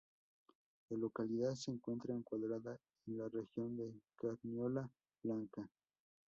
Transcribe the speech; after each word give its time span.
La 0.89 0.97
localidad 0.97 1.53
se 1.53 1.69
encuentra 1.69 2.15
encuadrada 2.15 2.75
en 3.05 3.19
la 3.19 3.29
región 3.29 3.77
de 3.77 3.93
Carniola 4.15 4.89
Blanca. 5.21 5.69